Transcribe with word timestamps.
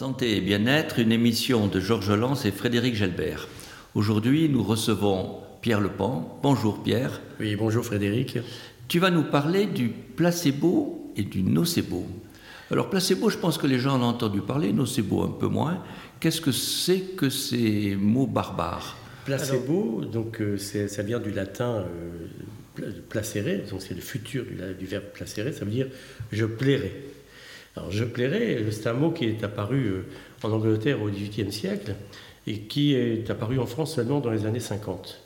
Santé 0.00 0.38
et 0.38 0.40
bien-être, 0.40 0.98
une 0.98 1.12
émission 1.12 1.66
de 1.66 1.78
Georges 1.78 2.10
Lance 2.10 2.46
et 2.46 2.52
Frédéric 2.52 2.94
Gelbert. 2.94 3.48
Aujourd'hui, 3.94 4.48
nous 4.48 4.62
recevons 4.62 5.40
Pierre 5.60 5.82
Lepan. 5.82 6.40
Bonjour 6.42 6.82
Pierre. 6.82 7.20
Oui, 7.38 7.54
bonjour 7.54 7.84
Frédéric. 7.84 8.38
Tu 8.88 8.98
vas 8.98 9.10
nous 9.10 9.24
parler 9.24 9.66
du 9.66 9.90
placebo 9.90 11.12
et 11.16 11.22
du 11.22 11.42
nocebo. 11.42 12.06
Alors 12.70 12.88
placebo, 12.88 13.28
je 13.28 13.36
pense 13.36 13.58
que 13.58 13.66
les 13.66 13.78
gens 13.78 13.96
en 13.96 14.02
ont 14.02 14.06
entendu 14.06 14.40
parler, 14.40 14.72
nocebo 14.72 15.22
un 15.22 15.36
peu 15.38 15.48
moins. 15.48 15.84
Qu'est-ce 16.18 16.40
que 16.40 16.50
c'est 16.50 17.00
que 17.14 17.28
ces 17.28 17.94
mots 17.94 18.26
barbares? 18.26 18.96
Placebo, 19.26 20.06
donc 20.10 20.40
euh, 20.40 20.56
ça 20.56 21.02
vient 21.02 21.20
du 21.20 21.30
latin 21.30 21.84
euh, 22.78 22.90
placere, 23.10 23.68
donc 23.70 23.82
c'est 23.82 23.92
le 23.92 24.00
futur 24.00 24.46
du, 24.46 24.56
du 24.78 24.86
verbe 24.86 25.04
placere, 25.12 25.52
ça 25.52 25.66
veut 25.66 25.70
dire 25.70 25.88
je 26.32 26.46
plairai. 26.46 27.19
Alors, 27.76 27.90
je 27.90 28.04
plairais, 28.04 28.64
c'est 28.70 28.88
un 28.88 28.94
mot 28.94 29.10
qui 29.10 29.26
est 29.26 29.44
apparu 29.44 29.86
euh, 29.86 30.02
en 30.42 30.50
Angleterre 30.50 31.00
au 31.02 31.08
XVIIIe 31.08 31.52
siècle 31.52 31.94
et 32.46 32.60
qui 32.60 32.94
est 32.94 33.30
apparu 33.30 33.58
en 33.58 33.66
France 33.66 33.94
seulement 33.94 34.20
dans 34.20 34.30
les 34.30 34.44
années 34.44 34.60
50. 34.60 35.20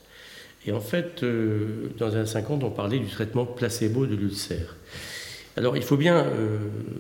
Et 0.66 0.72
en 0.72 0.80
fait, 0.80 1.22
euh, 1.22 1.90
dans 1.98 2.08
les 2.08 2.16
années 2.16 2.26
50, 2.26 2.64
on 2.64 2.70
parlait 2.70 2.98
du 2.98 3.06
traitement 3.06 3.46
placebo 3.46 4.06
de 4.06 4.14
l'ulcère. 4.14 4.76
Alors, 5.56 5.76
il 5.76 5.82
faut 5.82 5.96
bien 5.96 6.16
euh, 6.16 6.58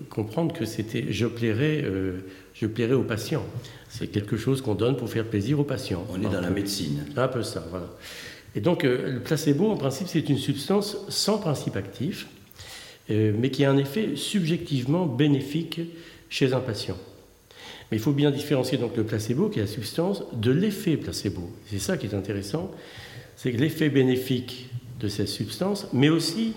comprendre 0.08 0.54
que 0.54 0.64
c'était 0.64 1.06
je 1.10 1.26
plairais, 1.26 1.84
je 2.54 2.66
plairais 2.66 2.94
aux 2.94 3.02
patients. 3.02 3.44
C'est 3.88 4.06
quelque 4.06 4.36
chose 4.36 4.62
qu'on 4.62 4.76
donne 4.76 4.96
pour 4.96 5.10
faire 5.10 5.24
plaisir 5.24 5.60
aux 5.60 5.64
patients. 5.64 6.06
On 6.10 6.22
est 6.22 6.32
dans 6.32 6.40
la 6.40 6.50
médecine. 6.50 7.04
Un 7.16 7.28
peu 7.28 7.42
ça, 7.42 7.66
voilà. 7.70 7.90
Et 8.54 8.60
donc, 8.60 8.84
le 8.84 9.18
placebo, 9.18 9.68
en 9.70 9.76
principe, 9.76 10.06
c'est 10.06 10.28
une 10.28 10.38
substance 10.38 10.96
sans 11.08 11.38
principe 11.38 11.76
actif 11.76 12.28
mais 13.08 13.50
qui 13.50 13.64
a 13.64 13.70
un 13.70 13.76
effet 13.76 14.16
subjectivement 14.16 15.06
bénéfique 15.06 15.80
chez 16.28 16.52
un 16.52 16.60
patient. 16.60 16.96
Mais 17.90 17.98
il 17.98 18.00
faut 18.00 18.12
bien 18.12 18.30
différencier 18.30 18.78
donc 18.78 18.96
le 18.96 19.04
placebo, 19.04 19.48
qui 19.48 19.58
est 19.58 19.62
la 19.62 19.68
substance, 19.68 20.22
de 20.32 20.50
l'effet 20.50 20.96
placebo. 20.96 21.50
C'est 21.66 21.78
ça 21.78 21.96
qui 21.96 22.06
est 22.06 22.14
intéressant, 22.14 22.70
c'est 23.36 23.52
que 23.52 23.58
l'effet 23.58 23.88
bénéfique 23.88 24.68
de 25.00 25.08
cette 25.08 25.28
substance, 25.28 25.86
mais 25.92 26.08
aussi 26.08 26.54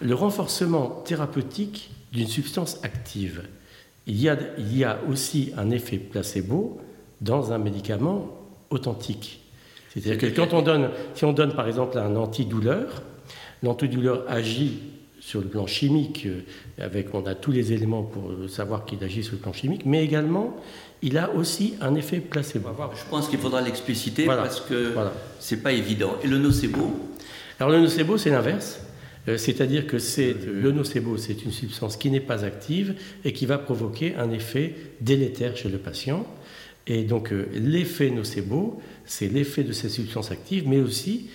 le 0.00 0.14
renforcement 0.14 1.02
thérapeutique 1.04 1.90
d'une 2.12 2.26
substance 2.26 2.80
active. 2.82 3.42
Il 4.06 4.20
y, 4.20 4.28
a, 4.28 4.36
il 4.58 4.76
y 4.76 4.84
a 4.84 5.00
aussi 5.08 5.52
un 5.56 5.70
effet 5.70 5.98
placebo 5.98 6.80
dans 7.20 7.52
un 7.52 7.58
médicament 7.58 8.28
authentique. 8.70 9.40
C'est-à-dire 9.90 10.18
que 10.18 10.36
quand 10.36 10.52
on 10.52 10.62
donne, 10.62 10.90
si 11.14 11.24
on 11.24 11.32
donne 11.32 11.54
par 11.54 11.66
exemple 11.66 11.98
un 11.98 12.16
antidouleur, 12.16 13.02
l'antidouleur 13.62 14.24
agit 14.28 14.78
sur 15.26 15.40
le 15.40 15.48
plan 15.48 15.66
chimique, 15.66 16.24
euh, 16.26 16.42
avec, 16.78 17.12
on 17.12 17.26
a 17.26 17.34
tous 17.34 17.50
les 17.50 17.72
éléments 17.72 18.04
pour 18.04 18.48
savoir 18.48 18.84
qu'il 18.84 19.02
agit 19.02 19.24
sur 19.24 19.32
le 19.32 19.40
plan 19.40 19.52
chimique, 19.52 19.84
mais 19.84 20.04
également, 20.04 20.56
il 21.02 21.18
a 21.18 21.34
aussi 21.34 21.74
un 21.80 21.96
effet 21.96 22.20
placebo. 22.20 22.68
Je 22.94 23.10
pense 23.10 23.28
qu'il 23.28 23.40
faudra 23.40 23.60
l'expliciter 23.60 24.24
parce 24.24 24.60
que 24.60 24.94
c'est 25.40 25.64
pas 25.64 25.72
évident. 25.72 26.14
Et 26.22 26.28
le 26.28 26.38
nocebo? 26.38 26.92
Alors 27.58 27.72
le 27.72 27.80
nocebo, 27.80 28.16
c'est 28.18 28.30
l'inverse. 28.30 28.80
Euh, 29.26 29.36
c'est-à-dire 29.36 29.88
que 29.88 29.98
c'est 29.98 30.32
le 30.32 30.70
nocebo, 30.70 31.16
c'est 31.16 31.44
une 31.44 31.50
substance 31.50 31.96
qui 31.96 32.08
n'est 32.08 32.20
pas 32.20 32.44
active 32.44 32.94
et 33.24 33.32
qui 33.32 33.46
va 33.46 33.58
provoquer 33.58 34.14
un 34.14 34.30
effet 34.30 34.76
délétère 35.00 35.56
chez 35.56 35.68
le 35.68 35.78
patient. 35.78 36.24
Et 36.86 37.02
donc 37.02 37.32
euh, 37.32 37.48
l'effet 37.52 38.10
nocebo, 38.10 38.80
c'est 39.04 39.26
l'effet 39.26 39.64
de 39.64 39.72
ces 39.72 39.88
substances 39.88 40.30
actives, 40.30 40.68
mais 40.68 40.78
aussi 40.78 41.30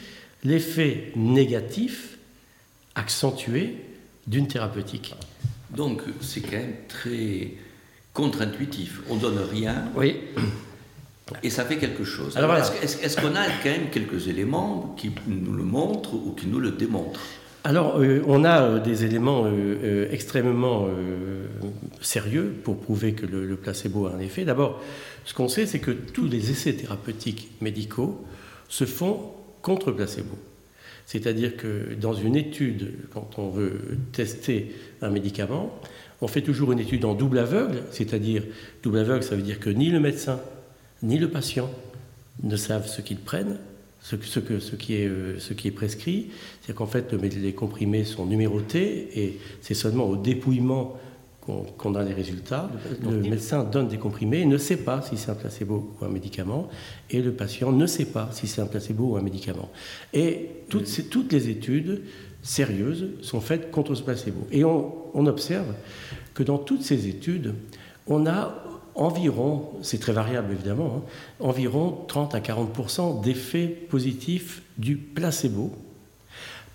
l'effet 0.45 1.11
négatif 1.17 2.17
accentué 2.95 3.75
d'une 4.27 4.47
thérapeutique. 4.47 5.15
Donc 5.75 6.01
c'est 6.21 6.41
quand 6.41 6.57
même 6.57 6.75
très 6.87 7.53
contre-intuitif. 8.13 9.01
On 9.09 9.15
donne 9.15 9.39
rien. 9.49 9.85
Oui. 9.95 10.17
Et 11.43 11.49
ça 11.49 11.63
fait 11.63 11.77
quelque 11.77 12.03
chose. 12.03 12.35
Alors, 12.37 12.55
est-ce, 12.55 13.15
qu'on 13.15 13.35
a 13.35 13.45
quand 13.63 13.69
même 13.69 13.89
quelques 13.89 14.27
éléments 14.27 14.93
qui 14.97 15.11
nous 15.27 15.53
le 15.53 15.63
montrent 15.63 16.13
ou 16.13 16.31
qui 16.31 16.47
nous 16.47 16.59
le 16.59 16.71
démontrent? 16.71 17.21
Alors, 17.63 17.99
euh, 17.99 18.21
on 18.27 18.43
a 18.43 18.63
euh, 18.63 18.79
des 18.79 19.05
éléments 19.05 19.43
euh, 19.45 20.07
extrêmement 20.11 20.87
sérieux 22.01 22.53
pour 22.63 22.79
prouver 22.79 23.13
que 23.13 23.25
le, 23.25 23.45
le, 23.45 23.55
placebo 23.55 24.07
a 24.07 24.13
un 24.13 24.19
effet. 24.19 24.43
D'abord, 24.43 24.81
ce 25.23 25.33
qu'on 25.33 25.47
sait, 25.47 25.65
c'est 25.65 25.79
que 25.79 25.91
tous 25.91 26.25
les 26.25 26.51
essais 26.51 26.73
thérapeutiques 26.73 27.51
médicaux 27.61 28.25
se 28.67 28.85
font 28.85 29.31
contre 29.61 29.91
placebo. 29.91 30.37
C'est-à-dire 31.11 31.57
que 31.57 31.93
dans 31.99 32.13
une 32.13 32.37
étude, 32.37 32.93
quand 33.13 33.31
on 33.37 33.49
veut 33.49 33.97
tester 34.13 34.73
un 35.01 35.09
médicament, 35.09 35.77
on 36.21 36.27
fait 36.27 36.41
toujours 36.41 36.71
une 36.71 36.79
étude 36.79 37.03
en 37.03 37.15
double 37.15 37.39
aveugle, 37.39 37.83
c'est-à-dire 37.91 38.43
double 38.81 38.99
aveugle, 38.99 39.21
ça 39.21 39.35
veut 39.35 39.41
dire 39.41 39.59
que 39.59 39.69
ni 39.69 39.89
le 39.89 39.99
médecin 39.99 40.39
ni 41.03 41.17
le 41.17 41.27
patient 41.27 41.69
ne 42.43 42.55
savent 42.55 42.87
ce 42.87 43.01
qu'ils 43.01 43.17
prennent, 43.17 43.57
ce, 43.99 44.15
qui, 44.15 44.93
est, 44.93 45.05
euh, 45.05 45.37
ce 45.37 45.53
qui 45.53 45.67
est 45.67 45.71
prescrit. 45.71 46.27
C'est-à-dire 46.61 46.75
qu'en 46.75 46.87
fait, 46.87 47.11
les 47.11 47.53
comprimés 47.53 48.05
sont 48.05 48.25
numérotés 48.25 49.09
et 49.21 49.37
c'est 49.59 49.73
seulement 49.73 50.05
au 50.05 50.15
dépouillement 50.15 50.97
qu'on 51.41 51.95
a 51.95 52.03
les 52.03 52.13
résultats. 52.13 52.69
Le 53.03 53.21
médecin 53.21 53.63
donne 53.63 53.87
des 53.87 53.97
comprimés, 53.97 54.45
ne 54.45 54.57
sait 54.57 54.77
pas 54.77 55.01
si 55.01 55.17
c'est 55.17 55.31
un 55.31 55.35
placebo 55.35 55.95
ou 55.99 56.05
un 56.05 56.09
médicament, 56.09 56.69
et 57.09 57.21
le 57.21 57.31
patient 57.31 57.71
ne 57.71 57.85
sait 57.87 58.05
pas 58.05 58.29
si 58.31 58.47
c'est 58.47 58.61
un 58.61 58.67
placebo 58.67 59.13
ou 59.13 59.17
un 59.17 59.21
médicament. 59.21 59.69
Et 60.13 60.49
toutes, 60.69 60.87
ces, 60.87 61.05
toutes 61.05 61.33
les 61.33 61.49
études 61.49 62.03
sérieuses 62.43 63.07
sont 63.21 63.41
faites 63.41 63.71
contre 63.71 63.95
ce 63.95 64.03
placebo. 64.03 64.47
Et 64.51 64.63
on, 64.63 64.91
observe 65.13 65.73
que 66.33 66.43
dans 66.43 66.57
toutes 66.57 66.83
ces 66.83 67.07
études, 67.07 67.53
on 68.07 68.25
a 68.25 68.63
environ, 68.95 69.69
c'est 69.81 69.99
très 69.99 70.13
variable 70.13 70.51
évidemment, 70.51 70.97
hein, 70.97 71.09
environ 71.39 72.05
30 72.07 72.35
à 72.35 72.39
40% 72.39 73.21
d'effets 73.21 73.67
positifs 73.67 74.63
du 74.77 74.95
placebo 74.97 75.71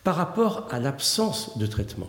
par 0.05 0.17
rapport 0.17 0.69
à 0.71 0.79
l'absence 0.79 1.59
de 1.59 1.67
traitement. 1.67 2.09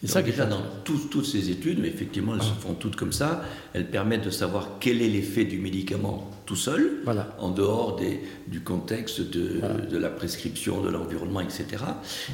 C'est 0.00 0.06
ça 0.06 0.22
qui 0.22 0.30
est 0.30 0.36
dans 0.36 0.62
toutes 0.84 1.26
ces 1.26 1.50
études, 1.50 1.80
mais 1.80 1.88
effectivement, 1.88 2.34
elles 2.36 2.42
se 2.42 2.52
font 2.52 2.74
toutes 2.74 2.94
comme 2.94 3.12
ça. 3.12 3.42
Elles 3.72 3.90
permettent 3.90 4.24
de 4.24 4.30
savoir 4.30 4.76
quel 4.78 5.02
est 5.02 5.08
l'effet 5.08 5.44
du 5.44 5.58
médicament 5.58 6.30
tout 6.46 6.54
seul, 6.54 7.02
en 7.38 7.50
dehors 7.50 7.96
des, 7.96 8.20
du 8.46 8.60
contexte 8.60 9.20
de, 9.20 9.60
de 9.90 9.98
la 9.98 10.08
prescription, 10.08 10.82
de 10.82 10.88
l'environnement, 10.88 11.40
etc. 11.40 11.66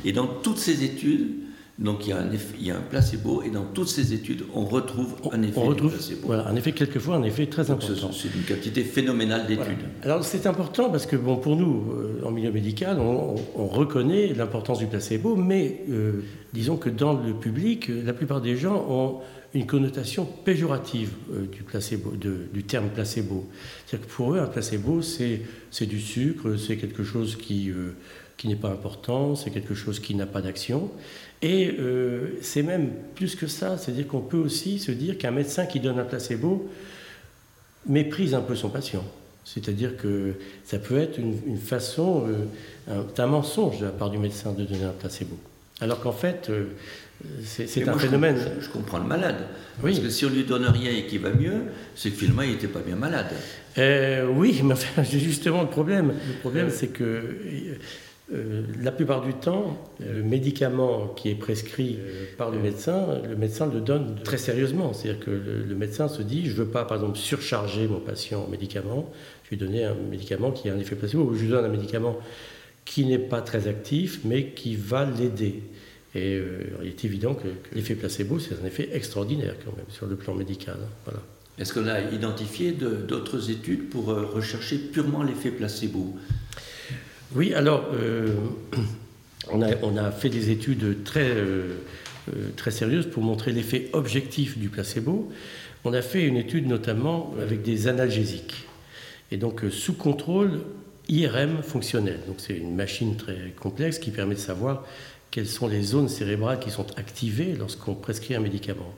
Et 0.05 0.13
dans 0.13 0.27
toutes 0.27 0.59
ces 0.59 0.85
études, 0.85 1.31
donc 1.79 2.07
il 2.07 2.11
y, 2.11 2.13
a 2.13 2.19
un 2.19 2.31
effet, 2.31 2.55
il 2.61 2.67
y 2.67 2.71
a 2.71 2.77
un 2.77 2.83
placebo 2.83 3.43
et 3.43 3.51
dans 3.51 3.65
toutes 3.65 3.89
ces 3.89 4.15
études, 4.15 4.45
on 4.55 4.65
retrouve 4.65 5.17
un 5.33 5.43
effet 5.43 5.59
on 5.59 5.65
retrouve, 5.65 5.93
placebo. 5.93 6.21
Voilà, 6.25 6.47
un 6.47 6.55
effet 6.55 6.71
quelquefois, 6.71 7.17
un 7.17 7.25
effet 7.25 7.47
très 7.47 7.69
important. 7.69 8.13
C'est 8.13 8.33
une 8.33 8.45
quantité 8.45 8.85
phénoménale 8.85 9.49
d'études. 9.49 9.81
Alors 10.03 10.25
c'est 10.25 10.47
important 10.47 10.89
parce 10.91 11.07
que 11.07 11.17
bon, 11.17 11.37
pour 11.37 11.57
nous, 11.57 11.91
euh, 11.91 12.23
en 12.25 12.31
milieu 12.31 12.53
médical, 12.53 13.01
on, 13.01 13.35
reconnaît 13.67 14.33
l'importance 14.35 14.79
du 14.79 14.87
placebo, 14.87 15.35
mais 15.35 15.81
euh, 15.91 16.23
disons 16.53 16.77
que 16.77 16.91
dans 16.91 17.13
le 17.13 17.35
public, 17.35 17.89
la 17.89 18.13
plupart 18.13 18.41
des 18.41 18.57
gens 18.57 18.87
ont 18.89 19.21
une 19.53 19.67
connotation 19.67 20.27
péjorative 20.45 21.11
euh, 21.33 21.47
du, 21.47 21.65
placebo, 21.65 22.13
du 22.13 22.63
terme 22.63 22.89
placebo. 22.91 23.49
C'est-à-dire 23.87 24.07
que 24.07 24.13
pour 24.13 24.35
eux, 24.35 24.39
un 24.39 24.47
placebo, 24.47 25.03
c'est 25.03 25.87
du 25.87 26.01
sucre, 26.01 26.57
c'est 26.57 26.77
quelque 26.77 27.03
chose 27.03 27.35
qui, 27.37 27.73
qui 28.45 28.49
n'est 28.51 28.57
pas 28.57 28.69
important, 28.69 29.37
c'est 29.37 29.49
quelque 29.49 29.73
chose 29.75 30.01
qui 30.01 30.15
n'a 30.15 30.27
pas 30.27 30.43
d'action. 30.43 30.91
Et 31.41 31.75
euh, 31.81 32.37
c'est 32.43 32.63
même 32.63 32.91
plus 33.15 33.37
que 33.37 33.47
ça, 33.47 33.79
c'est-à-dire 33.79 34.07
qu'on 34.07 34.21
peut 34.21 34.37
aussi 34.37 34.79
se 34.79 34.93
dire 34.93 35.17
qu'un 35.17 35.31
médecin 35.31 35.65
qui 35.65 35.81
donne 35.81 35.99
un 35.99 36.05
placebo 36.05 36.71
méprise 37.87 38.35
un 38.35 38.43
peu 38.43 38.55
son 38.55 38.69
patient. 38.69 39.03
C'est-à-dire 39.47 39.97
que 39.97 40.35
ça 40.63 40.79
peut 40.79 40.99
être 40.99 41.19
une, 41.19 41.57
façon, 41.57 42.27
euh, 42.91 43.03
un, 43.17 43.27
mensonge 43.27 43.81
de 43.81 43.87
la 43.87 43.93
part 43.93 44.11
du 44.11 44.19
médecin 44.19 44.53
de 44.53 44.65
donner 44.65 44.85
un 44.85 44.91
placebo. 44.93 45.39
Alors 45.81 46.01
qu'en 46.01 46.13
fait, 46.13 46.51
euh, 46.51 46.67
c'est 47.43 47.89
un 47.89 47.99
phénomène. 47.99 48.37
Je, 48.61 48.69
comprends 48.69 48.99
le 48.99 49.07
malade. 49.07 49.47
Parce 49.81 50.01
que 50.01 50.11
si 50.11 50.27
on 50.27 50.29
lui 50.29 50.45
donne 50.45 50.67
rien 50.67 50.91
et 50.91 51.07
qu'il 51.07 51.21
va 51.21 51.31
mieux, 51.31 51.63
c'est 51.95 52.11
que 52.11 52.17
finalement 52.17 52.43
il 52.43 52.51
n'était 52.51 52.69
pas 52.69 52.81
bien 52.81 52.97
malade. 52.97 53.33
oui, 54.37 54.61
mais 54.63 54.75
enfin, 54.75 55.03
justement 55.11 55.63
le 55.63 55.69
problème. 55.69 56.09
Le 56.09 56.41
problème, 56.41 56.69
c'est 56.69 56.89
que 56.89 57.23
euh, 58.33 58.63
la 58.81 58.91
plupart 58.91 59.21
du 59.21 59.35
temps, 59.35 59.77
le 60.01 60.23
médicament 60.23 61.09
qui 61.09 61.29
est 61.29 61.35
prescrit 61.35 61.99
euh, 62.01 62.25
par 62.39 62.51
le 62.51 62.59
médecin, 62.59 63.21
le 63.23 63.37
médecin 63.37 63.71
le 63.71 63.81
donne 63.81 64.19
très 64.25 64.39
sérieusement. 64.39 64.95
C'est-à-dire 64.95 65.23
que 65.23 65.31
le, 65.31 65.75
médecin 65.75 66.09
se 66.09 66.23
dit, 66.23 66.47
je 66.47 66.53
ne 66.53 66.57
veux 66.57 66.69
pas, 66.69 66.87
par 66.87 66.97
exemple, 66.97 67.19
surcharger 67.19 67.87
mon 67.87 68.01
patient 68.01 68.45
en 68.45 68.49
médicaments, 68.49 69.13
je 69.45 69.51
vais 69.51 69.57
donner 69.57 69.85
un 69.85 69.95
médicament 69.95 70.53
qui 70.53 70.71
a 70.71 70.75
un 70.75 70.79
effet 70.79 70.97
placebo, 70.97 71.25
ou 71.25 71.35
je 71.35 71.43
lui 71.43 71.51
donne 71.51 71.67
un 71.67 71.69
médicament 71.69 72.17
qui 72.87 73.05
n'est 73.05 73.19
pas 73.19 73.43
très 73.43 73.69
actif, 73.69 74.21
mais 74.25 74.53
qui 74.53 74.75
va 74.75 75.05
l'aider. 75.05 75.63
Et 76.15 76.37
euh, 76.37 76.63
il 76.83 76.89
est 76.89 77.05
évident 77.05 77.35
que, 77.35 77.49
l'effet 77.75 77.95
placebo, 77.95 78.39
c'est 78.39 78.55
un 78.59 78.65
effet 78.65 78.89
extraordinaire 78.95 79.55
quand 79.63 79.77
même 79.77 79.91
sur 79.91 80.07
le 80.07 80.17
plan 80.17 80.35
médical. 80.35 80.79
Hein. 80.83 80.89
Voilà. 81.05 81.21
Est-ce 81.59 81.75
qu'on 81.75 81.87
a 81.87 82.01
identifié 82.01 82.73
d'autres 82.73 83.51
études 83.51 83.91
pour 83.91 84.07
rechercher 84.07 84.79
purement 84.79 85.23
l'effet 85.23 85.51
placebo? 85.51 86.17
Oui, 87.35 87.53
alors, 87.53 87.87
euh, 87.93 88.35
on, 89.51 89.61
a, 89.97 90.11
fait 90.13 90.29
des 90.29 90.51
études 90.51 91.03
très, 91.03 91.29
euh, 91.31 91.79
euh, 92.33 92.51
très 92.57 92.71
sérieuses 92.71 93.07
pour 93.07 93.23
montrer 93.23 93.51
l'effet 93.53 93.91
objectif 93.93 94.57
du 94.57 94.69
placebo. 94.69 95.31
on 95.85 95.93
a 95.93 96.03
fait 96.03 96.25
une 96.25 96.37
étude 96.37 96.69
notamment 96.69 97.35
avec 97.43 97.63
des 97.63 97.89
analgésiques. 97.89 98.67
Et 99.33 99.37
donc, 99.37 99.63
sous 99.71 99.95
contrôle 99.95 100.61
IRM 101.09 101.63
fonctionnel. 101.63 102.21
C'est 102.39 102.57
une 102.57 102.75
machine 102.75 103.17
très 103.17 103.53
complexe 103.59 103.99
qui 103.99 104.11
permet 104.11 104.35
de 104.35 104.41
savoir 104.41 104.87
quelles 105.31 105.49
sont 105.49 105.67
les 105.67 105.83
zones 105.83 106.09
cérébrales 106.09 106.61
qui 106.61 106.71
sont 106.71 106.87
activées 106.97 107.55
lorsqu'on 107.59 107.95
prescrit 107.95 108.35
un 108.35 108.41
médicament. 108.41 108.95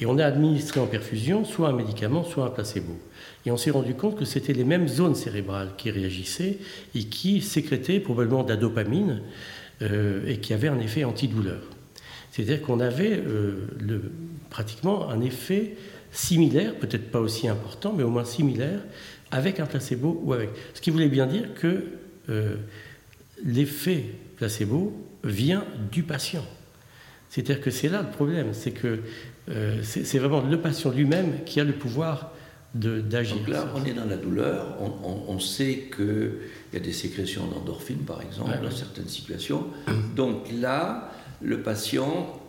Et 0.00 0.06
on 0.06 0.18
a 0.18 0.24
administré 0.24 0.80
en 0.80 0.86
perfusion 0.86 1.44
soit 1.44 1.68
un 1.68 1.72
médicament, 1.72 2.24
soit 2.24 2.44
un 2.44 2.50
placebo. 2.50 2.98
Et 3.44 3.50
on 3.50 3.56
s'est 3.56 3.70
rendu 3.70 3.94
compte 3.94 4.18
que 4.18 4.24
c'était 4.24 4.52
les 4.52 4.64
mêmes 4.64 4.88
zones 4.88 5.14
cérébrales 5.14 5.70
qui 5.78 5.90
réagissaient 5.90 6.58
et 6.94 7.04
qui 7.04 7.40
sécrétaient 7.40 8.00
probablement 8.00 8.42
de 8.42 8.50
la 8.50 8.56
dopamine 8.56 9.22
euh, 9.82 10.26
et 10.26 10.38
qui 10.38 10.52
avaient 10.52 10.68
un 10.68 10.80
effet 10.80 11.04
antidouleur. 11.04 11.60
C'est-à-dire 12.30 12.60
qu'on 12.60 12.80
avait 12.80 13.16
euh, 13.16 13.66
pratiquement 14.50 15.08
un 15.08 15.22
effet 15.22 15.76
similaire, 16.12 16.74
peut-être 16.74 17.10
pas 17.10 17.20
aussi 17.20 17.48
important, 17.48 17.94
mais 17.96 18.02
au 18.02 18.10
moins 18.10 18.24
similaire, 18.24 18.80
avec 19.30 19.60
un 19.60 19.66
placebo 19.66 20.20
ou 20.22 20.32
avec. 20.32 20.50
Ce 20.74 20.80
qui 20.80 20.90
voulait 20.90 21.08
bien 21.08 21.26
dire 21.26 21.54
que 21.54 21.84
euh, 22.28 22.56
l'effet 23.44 24.04
placebo 24.36 24.92
vient 25.24 25.64
du 25.90 26.02
patient. 26.02 26.44
C'est-à-dire 27.36 27.60
que 27.60 27.70
c'est 27.70 27.90
là 27.90 28.00
le 28.00 28.08
problème, 28.08 28.54
c'est 28.54 28.70
que 28.70 29.00
euh, 29.50 29.82
c'est 29.82 30.18
vraiment 30.18 30.40
le 30.40 30.58
patient 30.58 30.90
lui-même 30.90 31.44
qui 31.44 31.60
a 31.60 31.64
le 31.64 31.74
pouvoir 31.74 32.32
d'agir. 32.72 33.36
Donc 33.36 33.48
là, 33.48 33.66
on 33.74 33.84
est 33.84 33.92
dans 33.92 34.06
la 34.06 34.16
douleur, 34.16 34.78
on, 34.80 35.38
sait 35.38 35.90
qu'il 35.94 36.30
y 36.72 36.76
a 36.78 36.80
des 36.80 36.94
sécrétions 36.94 37.46
d'endorphine, 37.46 37.98
par 37.98 38.22
exemple, 38.22 38.52
dans 38.62 38.70
certaines 38.70 39.08
situations. 39.08 39.66
Donc 40.14 40.50
là, 40.50 41.10
le 41.42 41.60
patient 41.60 42.40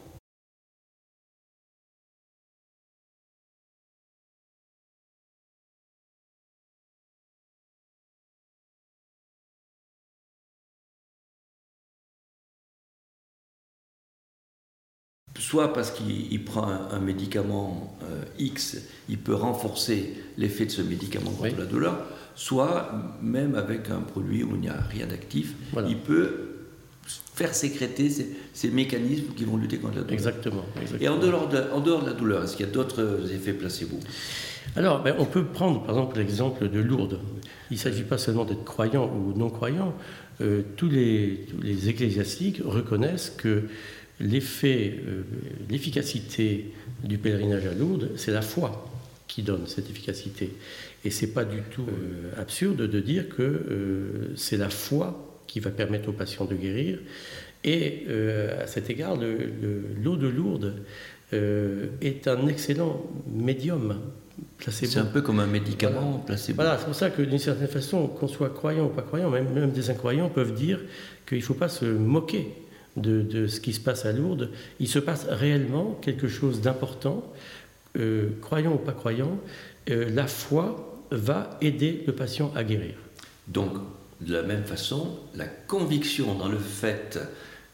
soit 15.48 15.72
parce 15.72 15.92
qu'il 15.92 16.44
prend 16.44 16.68
un, 16.92 17.00
médicament 17.00 17.98
euh, 18.04 18.24
X, 18.38 18.80
il 19.08 19.18
peut 19.18 19.34
renforcer 19.34 20.14
l'effet 20.38 20.66
de 20.66 20.72
ce 20.72 20.82
médicament 20.82 21.32
contre 21.32 21.58
la 21.58 21.66
douleur, 21.66 22.04
soit 22.36 22.92
même 23.22 23.56
avec 23.56 23.90
un 23.90 24.02
produit 24.02 24.44
où 24.44 24.56
il 24.56 24.62
n'y 24.62 24.70
a 24.70 24.82
rien 24.92 25.08
d'actif, 25.08 25.54
il 25.88 25.98
peut 26.00 26.50
faire 27.34 27.56
sécréter 27.56 28.10
ces, 28.54 28.70
mécanismes 28.72 29.34
qui 29.38 29.46
vont 29.46 29.56
lutter 29.56 29.78
contre 29.78 29.96
la 29.96 30.02
douleur. 30.02 30.14
Exactement. 30.14 30.66
Et 31.00 31.08
en 31.08 31.18
dehors, 31.18 31.48
de, 31.48 31.64
en 31.74 31.80
dehors 31.80 32.02
de 32.02 32.08
la 32.08 32.14
douleur, 32.14 32.44
est-ce 32.44 32.58
qu'il 32.58 32.66
y 32.66 32.70
a 32.70 32.72
d'autres 32.74 33.32
effets 33.34 33.54
placebo? 33.54 33.98
Alors, 34.76 35.02
ben, 35.02 35.16
on 35.18 35.24
peut 35.24 35.46
prendre 35.46 35.82
par 35.82 35.96
exemple 35.96 36.18
l'exemple 36.18 36.68
de 36.68 36.80
Lourdes. 36.82 37.22
Il 37.72 37.76
ne 37.76 37.80
s'agit 37.80 38.04
pas 38.04 38.18
seulement 38.18 38.44
d'être 38.44 38.66
croyant 38.66 39.10
ou 39.10 39.38
non 39.38 39.50
croyant. 39.50 39.94
Euh, 40.42 40.62
tous, 40.76 40.90
les, 40.90 41.46
tous, 41.50 41.62
les, 41.62 41.90
ecclésiastiques 41.90 42.62
reconnaissent 42.64 43.34
que 43.36 43.64
l'effet, 44.20 45.00
euh, 45.08 45.24
l'efficacité 45.70 46.74
du 47.04 47.18
pèlerinage 47.18 47.66
à 47.66 47.74
Lourdes, 47.74 48.12
c'est 48.16 48.32
la 48.32 48.42
foi 48.42 48.90
qui 49.28 49.44
donne 49.44 49.68
cette 49.68 49.90
efficacité. 49.90 50.52
Et 51.06 51.10
c'est 51.10 51.28
pas 51.34 51.46
du 51.46 51.62
tout 51.72 51.86
euh, 51.88 52.42
absurde 52.42 52.88
de 52.88 53.00
dire 53.00 53.30
que 53.30 53.42
euh, 53.42 54.34
c'est 54.36 54.58
la 54.58 54.70
foi 54.70 55.42
qui 55.48 55.60
va 55.60 55.70
permettre 55.70 56.10
aux 56.10 56.14
patients 56.14 56.46
de 56.46 56.56
guérir. 56.56 57.00
Et 57.64 58.06
à 58.62 58.68
cet 58.68 58.90
égard, 58.90 59.18
l'eau 59.18 60.16
de 60.16 60.28
Lourdes 60.28 60.76
est 61.34 62.28
un 62.28 62.48
excellent 62.48 63.06
médium 63.30 64.00
placebo. 64.58 64.92
C'est 64.92 65.00
un 65.00 65.06
peu 65.06 65.22
comme 65.22 65.40
un 65.40 65.48
médicament 65.48 66.24
placebo. 66.26 66.62
Voilà, 66.62 66.78
c'est 66.78 66.86
pour 66.86 66.96
ça 66.96 67.10
que 67.10 67.24
d'une 67.24 67.40
certaine 67.40 67.68
façon, 67.68 68.08
qu'on 68.08 68.28
soit 68.28 68.52
croyant 68.52 68.86
ou 68.86 68.90
pas 68.90 69.02
croyant, 69.02 69.30
même, 69.30 69.52
même 69.54 69.72
des 69.72 69.90
incroyants 69.90 70.30
peuvent 70.30 70.54
dire 70.54 70.80
qu'il 71.28 71.40
ne 71.40 71.44
faut 71.44 71.56
pas 71.56 71.68
se 71.68 71.86
moquer 71.86 72.54
de, 72.98 73.48
ce 73.48 73.60
qui 73.60 73.74
se 73.74 73.80
passe 73.80 74.06
à 74.06 74.12
Lourdes, 74.12 74.50
il 74.80 74.88
se 74.88 75.00
passe 75.00 75.26
réellement 75.30 75.98
quelque 76.02 76.28
chose 76.28 76.62
d'important, 76.62 77.24
euh, 77.98 78.30
croyant 78.42 78.74
ou 78.74 78.78
pas 78.78 78.94
croyant, 78.94 79.40
euh, 79.90 80.10
la 80.10 80.28
foi 80.28 81.04
va 81.12 81.58
aider 81.62 82.04
le 82.06 82.14
patient 82.14 82.52
à 82.56 82.64
guérir. 82.64 82.96
Donc, 83.48 83.72
de 84.22 84.34
la 84.34 84.44
même 84.44 84.64
façon, 84.64 85.20
la 85.36 85.46
conviction 85.46 86.36
dans 86.36 86.50
le 86.50 86.58
fait 86.58 87.20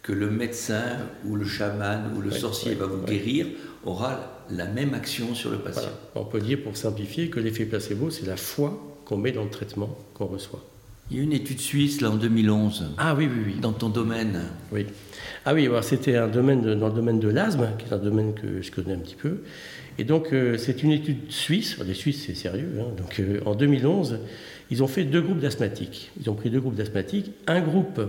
que 0.02 0.12
le 0.12 0.30
médecin 0.30 0.98
ou 1.26 1.36
le 1.36 1.46
chaman 1.46 2.12
ou 2.16 2.22
le 2.22 2.32
sorcier 2.32 2.76
va 2.76 2.86
vous 2.86 3.02
guérir 3.06 3.48
aura 3.86 4.44
la 4.50 4.66
même 4.66 4.94
action 4.94 5.34
sur 5.34 5.50
le 5.50 5.60
patient. 5.60 5.92
On 6.16 6.26
peut 6.26 6.42
dire, 6.42 6.62
pour 6.62 6.76
simplifier, 6.76 7.30
que 7.30 7.40
l'effet 7.40 7.66
placebo, 7.66 8.10
c'est 8.10 8.26
la 8.26 8.38
foi 8.38 8.78
qu'on 9.06 9.18
met 9.18 9.32
dans 9.32 9.46
le 9.46 9.50
traitement 9.50 9.98
qu'on 10.14 10.26
reçoit. 10.26 10.64
Il 11.12 11.18
y 11.18 11.20
a 11.20 11.24
une 11.24 11.34
étude 11.34 11.60
suisse, 11.60 12.02
là, 12.02 12.10
en 12.10 12.16
2011. 12.16 12.96
Ah 12.98 13.14
oui, 13.16 13.30
oui, 13.32 13.44
oui. 13.46 13.56
Dans 13.62 13.74
ton 13.74 13.90
domaine. 13.90 14.42
Oui. 14.72 14.86
Ah 15.46 15.54
oui, 15.54 15.70
c'était 15.82 16.16
un 16.16 16.28
domaine 16.28 16.76
dans 16.76 16.88
le 16.88 16.94
domaine 16.94 17.20
de 17.20 17.28
l'asthme, 17.28 17.68
qui 17.78 17.86
est 17.86 17.94
un 17.94 17.98
domaine 17.98 18.34
que 18.34 18.62
je 18.62 18.72
connais 18.72 18.94
un 18.94 19.00
petit 19.00 19.16
peu. 19.16 19.44
Et 19.98 20.06
donc, 20.06 20.34
euh, 20.34 20.58
c'est 20.58 20.82
une 20.82 20.92
étude 20.92 21.32
suisse. 21.32 21.78
Les 21.86 21.94
Suisses, 21.94 22.24
c'est 22.26 22.36
sérieux. 22.36 22.80
Hein. 22.80 22.94
Donc, 22.98 23.20
euh, 23.20 23.42
en 23.46 23.54
2011, 23.54 24.20
ils 24.72 24.82
ont 24.82 24.88
fait 24.88 25.04
deux 25.04 25.22
groupes 25.22 25.40
d'asthmatiques. 25.40 26.12
Ils 26.20 26.30
ont 26.30 26.36
pris 26.36 26.50
deux 26.50 26.62
groupes 26.62 26.76
d'asthmatiques. 26.76 27.32
Un 27.48 27.62
groupe 27.62 28.02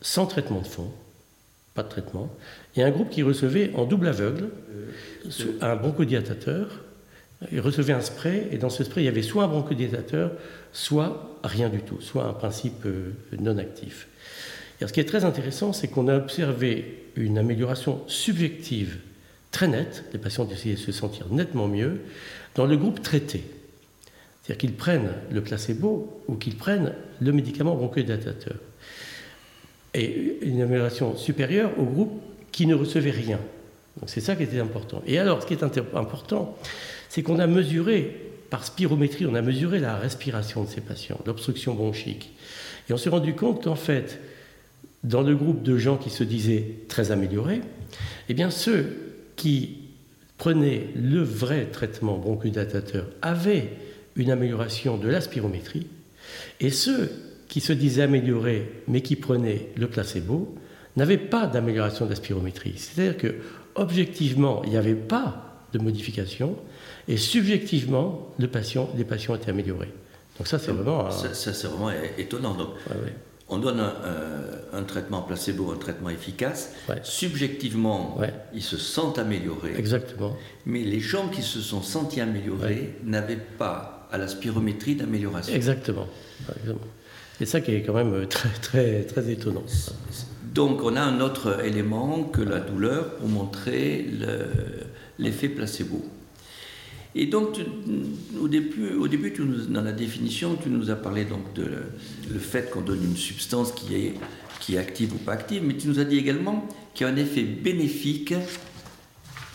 sans 0.00 0.26
traitement 0.26 0.60
de 0.60 0.66
fond, 0.66 0.92
pas 1.74 1.82
de 1.82 1.88
traitement, 1.88 2.30
et 2.76 2.82
un 2.82 2.90
groupe 2.90 3.08
qui 3.08 3.22
recevait 3.22 3.72
en 3.74 3.86
double 3.86 4.08
aveugle 4.08 4.50
un 5.60 5.76
bronchodilateur. 5.76 6.82
Ils 7.52 7.60
recevaient 7.60 7.92
un 7.92 8.00
spray, 8.00 8.48
et 8.52 8.58
dans 8.58 8.70
ce 8.70 8.84
spray, 8.84 9.02
il 9.02 9.06
y 9.06 9.08
avait 9.08 9.22
soit 9.22 9.44
un 9.44 9.48
bronchodilateur, 9.48 10.32
soit 10.72 11.38
rien 11.42 11.68
du 11.68 11.80
tout, 11.80 12.00
soit 12.00 12.24
un 12.24 12.32
principe 12.32 12.86
euh, 12.86 13.12
non 13.38 13.58
actif 13.58 14.08
ce 14.86 14.92
qui 14.92 15.00
est 15.00 15.04
très 15.04 15.24
intéressant, 15.24 15.72
c'est 15.72 15.88
qu'on 15.88 16.08
a 16.08 16.16
observé 16.16 17.04
une 17.16 17.38
amélioration 17.38 18.02
subjective 18.06 18.98
très 19.50 19.68
nette, 19.68 20.04
les 20.12 20.18
patients 20.18 20.48
essayaient 20.48 20.74
de 20.74 20.80
se 20.80 20.92
sentir 20.92 21.28
nettement 21.30 21.68
mieux, 21.68 22.00
dans 22.54 22.66
le 22.66 22.76
groupe 22.76 23.02
traité. 23.02 23.44
C'est-à-dire 24.42 24.58
qu'ils 24.58 24.74
prennent 24.74 25.12
le 25.30 25.42
placebo 25.42 26.22
ou 26.28 26.34
qu'ils 26.34 26.56
prennent 26.56 26.92
le 27.20 27.32
médicament 27.32 27.76
bronchodilatateur. 27.76 28.56
Et 29.94 30.38
une 30.42 30.60
amélioration 30.60 31.16
supérieure 31.16 31.70
au 31.78 31.84
groupe 31.84 32.20
qui 32.50 32.66
ne 32.66 32.74
recevait 32.74 33.12
rien. 33.12 33.38
Donc 34.00 34.08
c'est 34.08 34.20
ça 34.20 34.36
qui 34.36 34.42
était 34.42 34.60
important. 34.60 35.02
Et 35.06 35.18
alors, 35.18 35.42
ce 35.42 35.46
qui 35.46 35.54
est 35.54 35.62
important, 35.62 36.56
c'est 37.08 37.22
qu'on 37.22 37.38
a 37.38 37.46
mesuré, 37.46 38.32
par 38.50 38.64
spirométrie, 38.64 39.26
on 39.26 39.34
a 39.34 39.42
mesuré 39.42 39.78
la 39.78 39.96
respiration 39.96 40.64
de 40.64 40.68
ces 40.68 40.80
patients, 40.80 41.20
l'obstruction 41.26 41.74
bronchique. 41.74 42.34
Et 42.88 42.92
on 42.92 42.96
s'est 42.96 43.10
rendu 43.10 43.34
compte 43.34 43.64
qu'en 43.64 43.76
fait, 43.76 44.20
dans 45.04 45.22
le 45.22 45.36
groupe 45.36 45.62
de 45.62 45.76
gens 45.76 45.96
qui 45.96 46.10
se 46.10 46.24
disaient 46.24 46.64
très 46.88 47.12
améliorés, 47.12 47.60
eh 48.28 48.34
bien 48.34 48.50
ceux 48.50 48.96
qui 49.36 49.78
prenaient 50.38 50.88
le 50.96 51.22
vrai 51.22 51.66
traitement 51.66 52.18
bronchodilatateur 52.18 53.06
avaient 53.22 53.70
une 54.16 54.30
amélioration 54.30 54.96
de 54.96 55.08
la 55.08 55.20
spirométrie, 55.20 55.86
et 56.60 56.70
ceux 56.70 57.10
qui 57.48 57.60
se 57.60 57.72
disaient 57.72 58.02
améliorés 58.02 58.68
mais 58.88 59.00
qui 59.02 59.16
prenaient 59.16 59.68
le 59.76 59.86
placebo 59.86 60.54
n'avaient 60.96 61.18
pas 61.18 61.46
d'amélioration 61.46 62.06
de 62.06 62.10
la 62.10 62.16
spirométrie. 62.16 62.74
C'est-à-dire 62.76 63.16
que 63.16 63.34
objectivement, 63.74 64.62
il 64.64 64.70
n'y 64.70 64.76
avait 64.76 64.94
pas 64.94 65.58
de 65.72 65.78
modification, 65.78 66.56
et 67.08 67.16
subjectivement, 67.16 68.28
le 68.38 68.48
patient, 68.48 68.88
les 68.96 69.04
patients 69.04 69.34
étaient 69.34 69.50
améliorés. 69.50 69.92
Donc 70.38 70.48
ça, 70.48 70.58
c'est 70.58 70.72
vraiment... 70.72 71.10
Ça, 71.10 71.52
c'est 71.52 71.66
vraiment 71.66 71.90
étonnant. 72.18 72.54
Donc, 72.54 72.70
on 73.48 73.58
donne 73.58 73.80
un, 74.72 74.82
traitement 74.84 75.22
placebo, 75.22 75.70
un 75.70 75.76
traitement 75.76 76.10
efficace. 76.10 76.74
Subjectivement, 77.02 78.18
ils 78.52 78.62
se 78.62 78.76
sentent 78.76 79.18
améliorés. 79.18 79.74
Exactement. 79.76 80.36
Mais 80.66 80.80
les 80.80 81.00
gens 81.00 81.28
qui 81.28 81.42
se 81.42 81.60
sont 81.60 81.82
sentis 81.82 82.20
améliorés 82.20 82.94
n'avaient 83.04 83.36
pas 83.36 84.08
à 84.10 84.18
la 84.18 84.28
spirométrie 84.28 84.94
d'amélioration. 84.94 85.54
Exactement. 85.54 86.06
C'est 87.38 87.46
ça 87.46 87.60
qui 87.60 87.72
est 87.72 87.82
quand 87.82 87.94
même 87.94 88.26
très, 88.28 88.48
très, 88.48 89.02
très 89.02 89.30
étonnant. 89.30 89.64
Donc 90.54 90.84
on 90.84 90.94
a 90.94 91.00
un 91.00 91.20
autre 91.20 91.64
élément 91.64 92.22
que 92.22 92.40
la 92.40 92.60
douleur 92.60 93.16
pour 93.16 93.28
montrer 93.28 94.06
l'effet 95.18 95.48
placebo. 95.48 96.00
Et 97.16 97.26
donc, 97.26 97.60
au, 98.40 98.48
début, 98.48 98.94
au 98.94 99.08
début 99.08 99.32
dans 99.68 99.82
la 99.82 99.92
définition, 99.92 100.56
tu 100.60 100.68
nous 100.68 100.90
as 100.90 100.96
parlé 100.96 101.24
donc 101.24 101.52
de 101.54 101.64
le, 102.32 102.38
fait 102.38 102.70
qu'on 102.70 102.80
donne 102.82 103.02
une 103.02 103.16
substance 103.16 103.72
qui 103.72 103.94
est, 103.94 104.14
qui 104.60 104.76
est 104.76 104.78
active 104.78 105.14
ou 105.14 105.18
pas 105.18 105.32
active, 105.32 105.62
mais 105.64 105.76
tu 105.76 105.88
nous 105.88 105.98
as 105.98 106.04
dit 106.04 106.18
également 106.18 106.66
qu'il 106.92 107.06
y 107.06 107.10
a 107.10 107.12
un 107.12 107.16
effet 107.16 107.42
bénéfique 107.42 108.34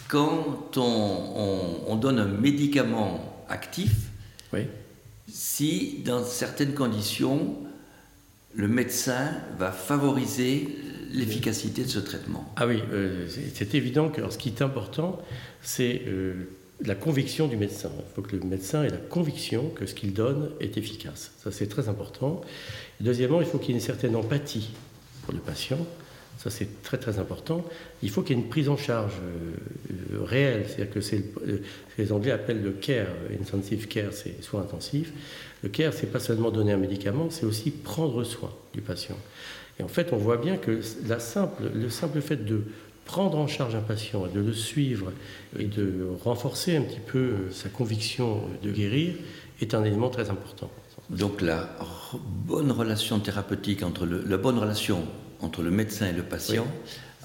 quand 0.07 0.77
on, 0.77 1.81
on, 1.87 1.95
donne 1.95 2.19
un 2.19 2.27
médicament 2.27 3.45
actif, 3.47 3.91
oui. 4.53 4.61
si 5.27 6.01
dans 6.03 6.23
certaines 6.23 6.73
conditions, 6.73 7.57
le 8.55 8.67
médecin 8.67 9.31
va 9.59 9.71
favoriser 9.71 10.75
l'efficacité 11.11 11.83
de 11.83 11.89
ce 11.89 11.99
traitement. 11.99 12.51
Ah 12.55 12.67
oui, 12.67 12.81
euh, 12.91 13.27
c'est 13.53 13.75
évident 13.75 14.09
que 14.09 14.21
ce 14.29 14.37
qui 14.37 14.49
est 14.49 14.61
important, 14.61 15.19
c'est... 15.61 16.01
Euh, 16.07 16.49
la 16.85 16.95
conviction 16.95 17.47
du 17.47 17.57
médecin. 17.57 17.91
Il 17.97 18.15
faut 18.15 18.21
que 18.21 18.35
le 18.35 18.43
médecin 18.43 18.83
ait 18.83 18.89
la 18.89 18.97
conviction 18.97 19.69
que 19.75 19.85
ce 19.85 19.93
qu'il 19.93 20.13
donne 20.13 20.49
est 20.61 20.77
efficace. 20.77 21.31
Ça, 21.43 21.51
c'est 21.51 21.67
très 21.67 21.89
important. 21.89 22.41
deuxièmement, 23.01 23.41
il 23.41 23.47
faut 23.47 23.57
qu'il 23.57 23.71
y 23.71 23.73
ait 23.73 23.81
une 23.81 23.85
certaine 23.85 24.15
empathie 24.15 24.69
pour 25.25 25.33
le 25.33 25.39
patient. 25.39 25.85
Ça, 26.37 26.49
c'est 26.49 26.81
très 26.83 26.97
très 26.97 27.19
important. 27.19 27.65
Il 28.01 28.09
faut 28.09 28.21
qu'il 28.21 28.37
y 28.37 28.39
ait 28.39 28.41
une 28.41 28.47
prise 28.47 28.69
en 28.69 28.77
charge 28.77 29.15
euh, 29.21 30.23
réelle. 30.23 30.67
C'est-à-dire 30.67 30.93
que 30.93 31.61
les 31.97 32.11
Anglais 32.13 32.31
appellent 32.31 32.63
le 32.63 32.71
care, 32.71 33.07
intensive 33.41 33.89
care, 33.89 34.13
c'est 34.13 34.41
soins 34.41 34.61
intensifs. 34.61 35.11
Le 35.63 35.67
care, 35.67 35.93
c'est 35.93 36.09
pas 36.09 36.21
seulement 36.21 36.49
donner 36.49 36.71
un 36.71 36.77
médicament, 36.77 37.29
c'est 37.29 37.45
aussi 37.45 37.71
prendre 37.71 38.23
soin 38.23 38.53
du 38.73 38.79
patient. 38.79 39.17
Et 39.79 39.83
en 39.83 39.87
fait, 39.87 40.11
on 40.11 40.17
voit 40.17 40.37
bien 40.37 40.57
que 40.57 40.81
la 41.07 41.19
simple, 41.19 41.63
le 41.73 41.89
simple 41.89 42.21
fait 42.21 42.45
de 42.45 42.63
prendre 43.05 43.39
en 43.39 43.47
charge 43.47 43.75
un 43.75 43.81
patient 43.81 44.25
et 44.27 44.29
de 44.29 44.39
le 44.39 44.53
suivre 44.53 45.11
et 45.57 45.65
de 45.65 46.07
renforcer 46.23 46.75
un 46.75 46.83
petit 46.83 46.99
peu 46.99 47.17
euh, 47.17 47.51
sa 47.51 47.69
conviction 47.69 48.41
de 48.61 48.71
guérir 48.71 49.15
est 49.61 49.73
un 49.73 49.83
élément 49.83 50.09
très 50.09 50.29
important. 50.29 50.69
Donc 51.09 51.41
la 51.41 51.75
bonne 52.45 52.71
relation 52.71 53.19
thérapeutique 53.19 53.81
entre 53.81 54.05
le, 54.05 54.23
la 54.27 54.37
bonne 54.37 54.59
relation 54.59 55.07
entre 55.41 55.63
le 55.63 55.71
médecin 55.71 56.07
et 56.07 56.13
le 56.13 56.21
patient 56.21 56.67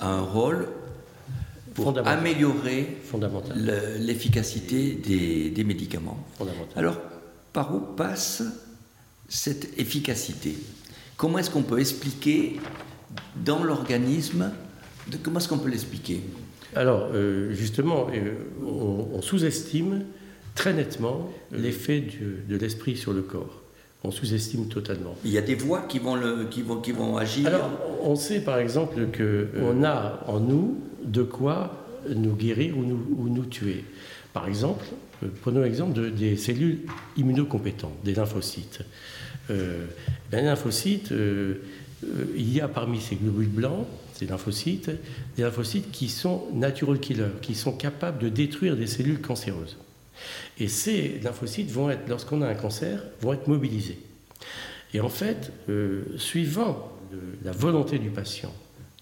a 0.00 0.08
un 0.08 0.23
rôle 0.23 0.68
pour 1.75 1.92
améliorer 2.06 2.96
l'efficacité 3.99 4.94
des, 4.94 5.50
des, 5.50 5.64
médicaments. 5.64 6.25
Alors, 6.76 6.99
par 7.52 7.75
où 7.75 7.80
passe 7.80 8.42
cette 9.28 9.78
efficacité? 9.78 10.56
Comment 11.16 11.38
est-ce 11.38 11.50
qu'on 11.50 11.62
peut 11.62 11.78
expliquer 11.78 12.61
dans 13.44 13.62
l'organisme 13.62 14.50
Comment 15.23 15.38
est-ce 15.38 15.49
qu'on 15.49 15.59
peut 15.59 15.71
l'expliquer? 15.71 16.23
Alors, 16.75 17.09
euh, 17.12 17.52
justement, 17.52 18.09
euh, 18.12 18.35
on, 18.66 19.23
sous-estime 19.23 20.04
très 20.54 20.73
nettement 20.73 21.30
l'effet 21.52 22.02
de 22.49 22.56
l'esprit 22.56 22.97
sur 22.97 23.12
le 23.12 23.23
corps. 23.23 23.62
On 24.02 24.11
sous-estime 24.11 24.68
totalement. 24.68 25.16
Il 25.25 25.30
y 25.30 25.38
a 25.38 25.42
des 25.42 25.54
voix 25.54 25.83
qui 25.83 25.99
vont, 25.99 26.16
le, 26.16 26.44
qui 26.50 26.62
vont, 26.62 26.80
qui 26.80 26.92
vont 26.92 27.16
agir 27.16 27.47
Alors, 27.47 27.71
on 28.02 28.16
sait 28.16 28.40
par 28.40 28.59
exemple 28.59 29.06
qu'on 29.16 29.85
a 29.85 30.21
en 30.26 30.40
nous 30.40 30.78
de 31.04 31.23
quoi 31.23 31.87
nous 32.14 32.35
guérir 32.35 32.76
ou 32.76 32.83
nous, 32.83 33.06
ou 33.16 33.28
nous 33.28 33.47
tuer. 33.47 33.85
Par 34.33 34.49
exemple, 34.49 34.85
euh, 35.23 35.28
prenons 35.42 35.62
l'exemple 35.62 36.11
des 36.11 36.37
cellules 36.37 36.80
immunocompétentes, 37.16 38.02
des 38.04 38.14
lymphocytes. 38.14 38.80
Euh, 39.50 39.86
ben, 40.30 40.38
les 40.38 40.46
lymphocytes, 40.46 41.12
il 42.36 42.52
y 42.52 42.60
a 42.60 42.68
parmi 42.68 43.00
ces 43.00 43.16
globules 43.16 43.48
blancs 43.48 43.86
ces 44.14 44.26
lymphocytes, 44.26 44.90
des 45.36 45.42
lymphocytes 45.42 45.90
qui 45.90 46.08
sont 46.08 46.44
natural 46.52 47.00
killers, 47.00 47.40
qui 47.42 47.54
sont 47.54 47.72
capables 47.72 48.18
de 48.18 48.28
détruire 48.28 48.76
des 48.76 48.86
cellules 48.86 49.20
cancéreuses. 49.20 49.76
Et 50.58 50.68
ces 50.68 51.20
lymphocytes 51.22 51.70
vont 51.70 51.90
être, 51.90 52.08
lorsqu'on 52.08 52.40
a 52.42 52.48
un 52.48 52.54
cancer, 52.54 53.02
vont 53.20 53.32
être 53.32 53.48
mobilisés. 53.48 53.98
Et 54.94 55.00
en 55.00 55.08
fait, 55.08 55.52
euh, 55.68 56.04
suivant 56.16 56.92
la 57.44 57.52
volonté 57.52 57.98
du 57.98 58.10
patient 58.10 58.52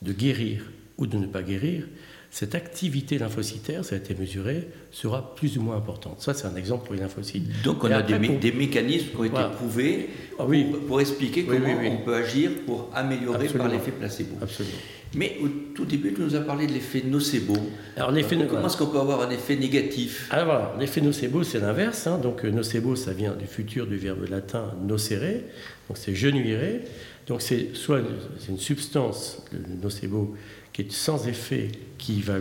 de 0.01 0.13
guérir 0.13 0.71
ou 0.99 1.07
de 1.07 1.19
ne 1.19 1.27
pas 1.27 1.43
guérir, 1.43 1.87
cette 2.33 2.55
activité 2.55 3.19
lymphocytaire, 3.19 3.85
ça 3.85 3.95
a 3.95 3.99
été 3.99 4.15
mesuré, 4.15 4.67
sera 4.91 5.35
plus 5.35 5.59
ou 5.59 5.61
moins 5.61 5.77
importante. 5.77 6.23
Ça, 6.23 6.33
c'est 6.33 6.47
un 6.47 6.57
exemple 6.57 6.87
pour 6.87 6.95
les 6.95 7.01
lymphocytes. 7.03 7.63
Donc, 7.63 7.85
on 7.85 7.91
a 7.91 8.01
des, 8.01 8.19
mécanismes 8.53 9.09
qui 9.11 9.17
ont 9.17 9.25
été 9.25 9.43
prouvés 9.55 10.09
ah 10.39 10.45
pour, 10.89 11.03
expliquer 11.03 11.45
comment 11.45 11.79
on 11.91 11.99
peut 11.99 12.15
agir 12.15 12.53
pour 12.65 12.89
améliorer 12.95 13.49
par 13.49 13.69
l'effet 13.69 13.91
placebo. 13.91 14.39
Absolument. 14.41 14.79
Mais 15.15 15.37
au 15.43 15.49
tout 15.75 15.85
début, 15.85 16.15
tu 16.15 16.23
nous 16.23 16.35
as 16.35 16.41
parlé 16.41 16.67
de 16.67 16.73
l'effet 16.73 17.03
nocebo. 17.05 17.55
Alors, 17.99 18.13
l'effet 18.13 18.39
comment 18.49 18.67
est-ce 18.67 18.79
qu'on 18.79 18.87
peut 18.87 18.99
avoir 18.99 19.21
un 19.21 19.31
effet 19.31 19.57
négatif? 19.57 20.29
Alors 20.31 20.47
voilà, 20.47 20.75
l'effet 20.81 21.03
nocebo, 21.03 21.43
c'est 21.43 21.61
l'inverse. 21.61 22.07
Hein. 22.07 22.17
Donc, 22.17 22.47
euh, 22.47 22.51
nocebo, 22.51 22.97
ça 22.97 23.13
vient 23.13 23.35
du 23.35 23.47
futur 23.47 23.87
du 23.87 23.99
verbe 23.99 24.27
latin 24.31 24.73
nocere, 24.83 25.43
donc 25.87 25.99
c'est 25.99 26.15
genouiller. 26.15 26.81
Donc, 27.27 27.43
c'est 27.43 27.75
soit 27.75 28.01
une 28.49 28.59
substance, 28.59 29.43
le 29.53 29.61
nocebo, 29.83 30.35
qui 30.73 30.83
est 30.83 30.93
sans 30.93 31.29
effet, 31.29 31.71
qui 31.99 32.21
va, 32.23 32.37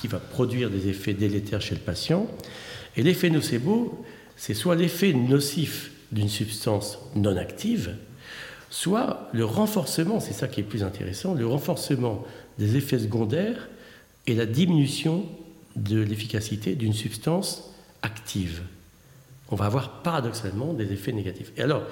qui 0.00 0.08
va 0.08 0.18
produire 0.18 0.70
des 0.70 0.88
effets 0.88 1.14
délétères 1.14 1.60
chez 1.60 1.74
le 1.74 1.80
patient. 1.80 2.26
Et 2.96 3.02
l'effet 3.02 3.30
nocebo, 3.30 4.04
c'est 4.36 4.54
soit 4.54 4.74
l'effet 4.74 5.12
nocif 5.12 5.92
d'une 6.12 6.28
substance 6.28 6.98
non 7.14 7.36
active, 7.36 7.96
soit 8.68 9.28
le 9.32 9.44
renforcement, 9.44 10.20
c'est 10.20 10.32
ça 10.32 10.48
qui 10.48 10.60
est 10.60 10.64
plus 10.64 10.82
intéressant, 10.82 11.34
le 11.34 11.46
renforcement 11.46 12.24
des 12.58 12.76
effets 12.76 12.98
secondaires 12.98 13.68
et 14.26 14.34
la 14.34 14.46
diminution 14.46 15.24
de 15.76 16.00
l'efficacité 16.00 16.74
d'une 16.74 16.92
substance 16.92 17.72
active. 18.02 18.62
On 19.50 19.56
va 19.56 19.66
avoir 19.66 20.02
paradoxalement 20.02 20.72
des 20.72 20.92
effets 20.92 21.12
négatifs. 21.12 21.52
Et 21.56 21.62
alors, 21.62 21.82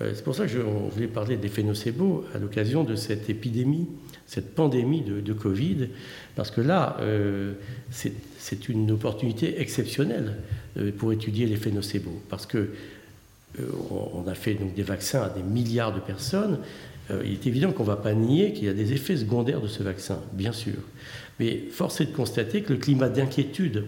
c'est 0.00 0.22
pour 0.22 0.34
ça 0.34 0.44
que 0.44 0.52
je 0.52 0.60
voulais 0.60 1.08
parler 1.08 1.36
d'effets 1.36 1.62
nocebo 1.62 2.24
à 2.34 2.38
l'occasion 2.38 2.84
de 2.84 2.94
cette 2.94 3.28
épidémie 3.28 3.88
cette 4.28 4.54
pandémie 4.54 5.00
de, 5.00 5.32
Covid, 5.32 5.88
parce 6.36 6.50
que 6.50 6.60
là, 6.60 6.98
euh, 7.00 7.54
c'est 7.90 8.68
une 8.68 8.90
opportunité 8.90 9.58
exceptionnelle 9.60 10.36
euh, 10.76 10.92
pour 10.96 11.14
étudier 11.14 11.46
l'effet 11.46 11.70
nocebo, 11.70 12.10
parce 12.28 12.44
que 12.44 12.58
euh, 13.58 13.62
on 13.90 14.28
a 14.28 14.34
fait 14.34 14.52
donc 14.52 14.74
des 14.74 14.82
vaccins 14.82 15.22
à 15.22 15.30
des 15.30 15.42
milliards 15.42 15.94
de 15.94 16.00
personnes. 16.00 16.58
il 17.24 17.32
est 17.32 17.46
évident 17.46 17.72
qu'on 17.72 17.84
ne 17.84 17.88
va 17.88 17.96
pas 17.96 18.12
nier 18.12 18.52
qu'il 18.52 18.66
y 18.66 18.68
a 18.68 18.74
des 18.74 18.92
effets 18.92 19.16
secondaires 19.16 19.62
de 19.62 19.66
ce 19.66 19.82
vaccin, 19.82 20.20
bien 20.34 20.52
sûr. 20.52 20.76
Mais 21.40 21.62
force 21.70 22.02
est 22.02 22.06
de 22.06 22.14
constater 22.14 22.60
que 22.60 22.74
le 22.74 22.78
climat 22.78 23.08
d'inquiétude 23.08 23.84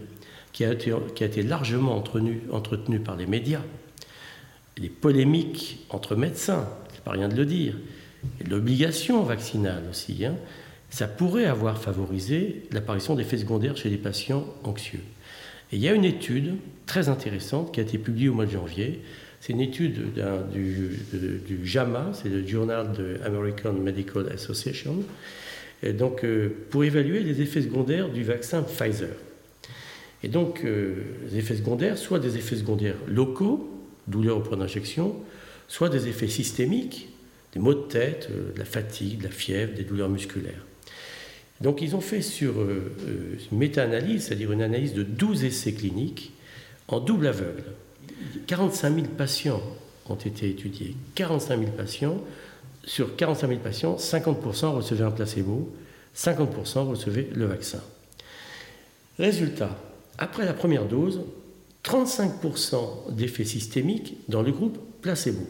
qui 0.54 0.64
a 0.64 0.72
été, 0.72 1.42
largement 1.42 1.96
entretenu 1.96 2.98
par 2.98 3.16
les 3.16 3.26
médias, 3.26 3.62
les 4.80 4.88
polémiques 4.88 5.86
entre 5.90 6.16
médecins, 6.16 6.68
c'est 6.92 7.04
pas 7.04 7.12
rien 7.12 7.28
de 7.28 7.36
le 7.36 7.46
dire, 7.46 7.74
l'obligation 8.48 9.22
vaccinale 9.22 9.84
aussi, 9.90 10.24
hein, 10.24 10.36
ça 10.90 11.06
pourrait 11.06 11.44
avoir 11.44 11.80
favorisé 11.80 12.62
l'apparition 12.72 13.14
d'effets 13.14 13.38
secondaires 13.38 13.76
chez 13.76 13.90
les 13.90 13.96
patients 13.96 14.44
anxieux. 14.64 15.00
Et 15.72 15.76
il 15.76 15.82
y 15.82 15.88
a 15.88 15.94
une 15.94 16.04
étude 16.04 16.56
très 16.86 17.08
intéressante 17.08 17.72
qui 17.72 17.80
a 17.80 17.84
été 17.84 17.96
publiée 17.96 18.28
au 18.28 18.34
mois 18.34 18.46
de 18.46 18.50
janvier. 18.50 19.02
C'est 19.40 19.52
une 19.52 19.60
étude 19.60 20.12
du, 20.52 21.60
JAMA, 21.64 22.10
c'est 22.12 22.28
le 22.28 22.46
Journal 22.46 22.92
de 22.92 23.20
American 23.24 23.72
Medical 23.72 24.28
Association, 24.32 24.96
donc, 25.94 26.24
euh, 26.24 26.50
pour 26.68 26.84
évaluer 26.84 27.20
les 27.22 27.40
effets 27.40 27.62
secondaires 27.62 28.10
du 28.10 28.22
vaccin 28.22 28.62
Pfizer. 28.62 29.16
Et 30.22 30.28
donc, 30.28 30.62
euh, 30.64 30.96
les 31.30 31.38
effets 31.38 31.56
secondaires, 31.56 31.96
soit 31.96 32.18
des 32.18 32.36
effets 32.36 32.56
secondaires 32.56 32.96
locaux, 33.08 33.79
douleur 34.10 34.38
au 34.38 34.40
point 34.40 34.56
d'injection, 34.56 35.16
soit 35.68 35.88
des 35.88 36.08
effets 36.08 36.28
systémiques, 36.28 37.08
des 37.52 37.60
maux 37.60 37.74
de 37.74 37.82
tête, 37.82 38.28
euh, 38.30 38.52
de 38.52 38.58
la 38.58 38.64
fatigue, 38.64 39.18
de 39.18 39.24
la 39.24 39.30
fièvre, 39.30 39.74
des 39.74 39.84
douleurs 39.84 40.08
musculaires. 40.08 40.64
Donc 41.60 41.82
ils 41.82 41.94
ont 41.94 42.00
fait 42.00 42.22
sur 42.22 42.60
euh, 42.60 42.92
euh, 43.06 43.36
méta-analyse, 43.52 44.24
c'est-à-dire 44.24 44.52
une 44.52 44.62
analyse 44.62 44.94
de 44.94 45.02
12 45.02 45.44
essais 45.44 45.72
cliniques 45.72 46.32
en 46.88 47.00
double 47.00 47.26
aveugle. 47.26 47.64
45 48.46 48.94
000 48.94 49.06
patients 49.16 49.62
ont 50.08 50.16
été 50.16 50.48
étudiés. 50.48 50.96
45 51.14 51.58
000 51.58 51.70
patients. 51.72 52.18
Sur 52.84 53.14
45 53.14 53.48
000 53.48 53.60
patients, 53.60 53.96
50% 53.96 54.74
recevaient 54.76 55.04
un 55.04 55.10
placebo, 55.10 55.70
50% 56.16 56.88
recevaient 56.88 57.28
le 57.34 57.44
vaccin. 57.44 57.82
Résultat, 59.18 59.78
après 60.16 60.46
la 60.46 60.54
première 60.54 60.86
dose, 60.86 61.20
35% 61.84 63.14
d'effets 63.14 63.44
systémiques 63.44 64.16
dans 64.28 64.42
le 64.42 64.52
groupe 64.52 64.78
placebo 65.00 65.46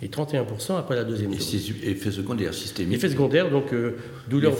et 0.00 0.08
31% 0.08 0.76
après 0.76 0.94
la 0.94 1.04
deuxième 1.04 1.34
dose. 1.34 1.54
Et 1.82 1.90
effets 1.90 2.10
secondaires 2.10 2.54
systémiques 2.54 2.98
Effets 2.98 3.10
secondaires, 3.10 3.50
donc 3.50 3.72
euh, 3.72 3.96
douleur, 4.28 4.56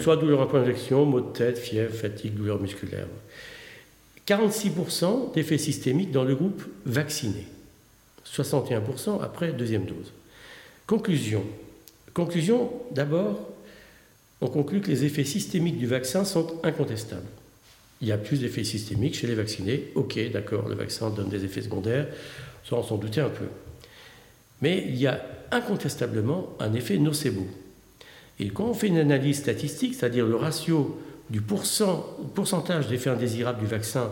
soit 0.00 0.16
douleur 0.16 0.42
après 0.42 0.58
injection, 0.58 1.04
maux 1.04 1.20
de 1.20 1.32
tête, 1.32 1.58
fièvre, 1.58 1.94
fatigue, 1.94 2.34
douleur 2.34 2.60
musculaire. 2.60 3.06
46% 4.26 5.34
d'effets 5.34 5.58
systémiques 5.58 6.10
dans 6.10 6.24
le 6.24 6.34
groupe 6.34 6.64
vacciné, 6.84 7.46
61% 8.26 9.22
après 9.22 9.52
deuxième 9.52 9.84
dose. 9.84 10.12
Conclusion. 10.86 11.44
Conclusion, 12.14 12.70
d'abord, 12.90 13.48
on 14.40 14.48
conclut 14.48 14.80
que 14.80 14.88
les 14.88 15.04
effets 15.04 15.24
systémiques 15.24 15.78
du 15.78 15.86
vaccin 15.86 16.24
sont 16.24 16.60
incontestables. 16.64 17.26
Il 18.02 18.08
y 18.08 18.12
a 18.12 18.18
plus 18.18 18.40
d'effets 18.40 18.64
systémiques 18.64 19.14
chez 19.14 19.28
les 19.28 19.34
vaccinés. 19.34 19.92
Ok, 19.94 20.18
d'accord, 20.32 20.68
le 20.68 20.74
vaccin 20.74 21.08
donne 21.08 21.28
des 21.28 21.44
effets 21.44 21.62
secondaires, 21.62 22.08
ça 22.68 22.76
on 22.76 22.82
s'en 22.82 22.98
doutait 22.98 23.20
un 23.20 23.30
peu. 23.30 23.46
Mais 24.60 24.84
il 24.88 24.96
y 24.96 25.06
a 25.06 25.24
incontestablement 25.52 26.50
un 26.60 26.74
effet 26.74 26.98
nocebo. 26.98 27.46
Et 28.38 28.50
quand 28.50 28.64
on 28.64 28.74
fait 28.74 28.88
une 28.88 28.98
analyse 28.98 29.38
statistique, 29.38 29.94
c'est-à-dire 29.94 30.26
le 30.26 30.36
ratio 30.36 31.00
du 31.30 31.40
pourcentage 31.40 32.88
d'effets 32.88 33.10
indésirables 33.10 33.60
du 33.60 33.66
vaccin 33.66 34.10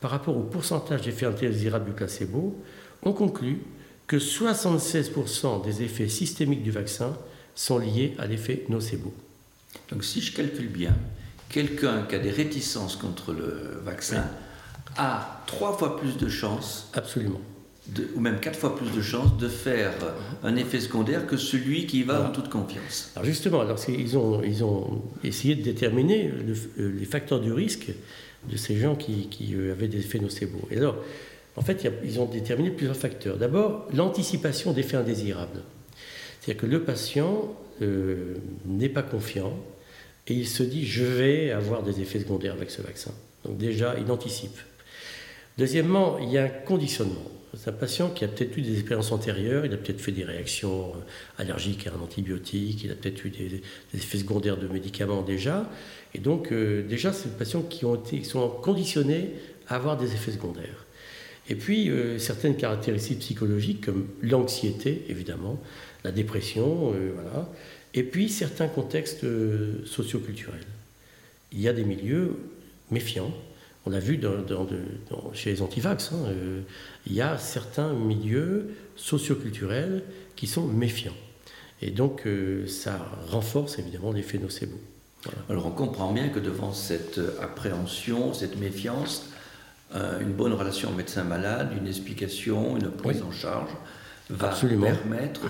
par 0.00 0.12
rapport 0.12 0.36
au 0.36 0.42
pourcentage 0.42 1.02
d'effets 1.02 1.26
indésirables 1.26 1.86
du 1.86 1.92
placebo, 1.92 2.56
on 3.02 3.12
conclut 3.12 3.58
que 4.06 4.16
76% 4.16 5.64
des 5.64 5.82
effets 5.82 6.08
systémiques 6.08 6.62
du 6.62 6.70
vaccin 6.70 7.16
sont 7.54 7.78
liés 7.78 8.14
à 8.18 8.26
l'effet 8.26 8.64
nocebo. 8.68 9.12
Donc 9.90 10.04
si 10.04 10.20
je 10.20 10.32
calcule 10.32 10.68
bien, 10.68 10.94
quelqu'un 11.52 12.02
qui 12.08 12.16
a 12.16 12.18
des 12.18 12.30
réticences 12.30 12.96
contre 12.96 13.32
le 13.32 13.80
vaccin 13.84 14.24
a 14.96 15.42
trois 15.46 15.76
fois 15.76 15.96
plus 15.96 16.16
de 16.16 16.28
chances. 16.28 16.90
Absolument. 16.94 17.40
ou 18.14 18.20
même 18.20 18.40
quatre 18.40 18.58
fois 18.58 18.74
plus 18.74 18.90
de 18.90 19.02
chances 19.02 19.36
de 19.36 19.48
faire 19.48 19.92
un 20.42 20.56
effet 20.56 20.80
secondaire 20.80 21.26
que 21.26 21.36
celui 21.36 21.86
qui 21.86 22.02
va 22.02 22.28
en 22.28 22.30
toute 22.30 22.48
confiance. 22.48 23.12
Alors 23.14 23.26
justement, 23.26 23.60
alors 23.60 23.78
ils, 23.88 24.16
ont, 24.16 24.42
ils 24.42 24.64
ont 24.64 25.02
essayé 25.22 25.54
de 25.54 25.62
déterminer 25.62 26.32
les 26.76 27.04
facteurs 27.04 27.40
du 27.40 27.52
risque 27.52 27.92
de 28.50 28.56
ces 28.56 28.76
gens 28.76 28.96
qui, 28.96 29.28
qui 29.28 29.54
euh, 29.54 29.72
avaient 29.72 29.88
des 29.88 29.98
effets 29.98 30.18
nocebo. 30.18 30.58
Et 30.70 30.78
alors, 30.78 30.96
en 31.56 31.62
fait, 31.62 31.88
ils 32.04 32.18
ont 32.18 32.26
déterminé 32.26 32.70
plusieurs 32.70 32.96
facteurs. 32.96 33.36
D'abord, 33.36 33.86
l'anticipation 33.94 34.72
d'effets 34.72 34.96
indésirables. 34.96 35.62
C'est-à-dire 36.40 36.62
que 36.62 36.66
le 36.66 36.82
patient 36.82 37.54
euh, 37.82 38.34
n'est 38.66 38.88
pas 38.88 39.02
confiant 39.02 39.52
et 40.26 40.34
il 40.34 40.46
se 40.46 40.62
dit 40.62 40.86
je 40.86 41.04
vais 41.04 41.50
avoir 41.50 41.82
des 41.82 42.00
effets 42.00 42.20
secondaires 42.20 42.54
avec 42.54 42.70
ce 42.70 42.82
vaccin. 42.82 43.12
Donc 43.44 43.58
déjà, 43.58 43.96
il 43.98 44.10
anticipe. 44.10 44.58
Deuxièmement, 45.58 46.18
il 46.18 46.30
y 46.30 46.38
a 46.38 46.44
un 46.44 46.48
conditionnement. 46.48 47.30
C'est 47.54 47.68
un 47.68 47.74
patient 47.74 48.08
qui 48.08 48.24
a 48.24 48.28
peut-être 48.28 48.56
eu 48.56 48.62
des 48.62 48.72
expériences 48.78 49.12
antérieures, 49.12 49.66
il 49.66 49.74
a 49.74 49.76
peut-être 49.76 50.00
fait 50.00 50.12
des 50.12 50.24
réactions 50.24 50.88
euh, 50.88 51.42
allergiques 51.42 51.86
à 51.86 51.90
un 51.90 52.00
antibiotique, 52.02 52.82
il 52.84 52.90
a 52.90 52.94
peut-être 52.94 53.26
eu 53.26 53.30
des, 53.30 53.62
effets 53.94 54.18
secondaires 54.18 54.56
de 54.56 54.66
médicaments 54.68 55.20
déjà. 55.20 55.68
Et 56.14 56.18
donc, 56.18 56.50
euh, 56.50 56.82
déjà, 56.82 57.12
c'est 57.12 57.28
des 57.28 57.36
patients 57.36 57.60
qui, 57.60 57.84
ont 57.84 57.96
été, 57.96 58.20
qui 58.20 58.24
sont 58.24 58.48
conditionnés 58.48 59.32
à 59.68 59.74
avoir 59.76 59.98
des 59.98 60.14
effets 60.14 60.32
secondaires. 60.32 60.86
Et 61.50 61.54
puis, 61.54 61.90
euh, 61.90 62.18
certaines 62.18 62.56
caractéristiques 62.56 63.18
psychologiques 63.18 63.84
comme 63.84 64.06
l'anxiété, 64.22 65.04
évidemment, 65.10 65.60
la 66.04 66.12
dépression, 66.12 66.94
voilà. 67.14 67.48
Et 67.94 68.02
puis, 68.02 68.28
certains 68.28 68.68
contextes 68.68 69.26
socioculturels. 69.84 70.64
Il 71.52 71.60
y 71.60 71.68
a 71.68 71.72
des 71.72 71.84
milieux 71.84 72.38
méfiants, 72.90 73.32
on 73.84 73.90
l'a 73.90 73.98
vu 73.98 74.20
chez 75.32 75.50
les 75.50 75.62
antivax, 75.62 76.12
hein, 76.12 76.16
euh, 76.28 76.60
il 77.06 77.14
y 77.14 77.20
a 77.20 77.36
certains 77.38 77.92
milieux 77.92 78.70
socioculturels 78.94 80.04
qui 80.36 80.46
sont 80.46 80.66
méfiants. 80.66 81.16
Et 81.80 81.90
donc 81.90 82.26
euh, 82.26 82.66
ça 82.68 83.04
renforce 83.28 83.78
évidemment 83.78 84.12
l'effet 84.12 84.38
nocebo. 84.38 84.78
Alors 85.48 85.66
on 85.66 85.70
comprend 85.70 86.12
bien 86.12 86.28
que 86.28 86.38
devant 86.38 86.72
cette 86.72 87.20
appréhension, 87.40 88.32
cette 88.34 88.56
méfiance, 88.56 89.26
euh, 89.94 90.20
une 90.20 90.32
bonne 90.32 90.52
relation 90.52 90.92
médecin-malade, 90.92 91.72
une 91.76 91.88
explication, 91.88 92.76
une 92.76 92.90
prise 92.90 93.22
en 93.22 93.32
charge 93.32 93.70
va 94.30 94.48
permettre 94.48 95.42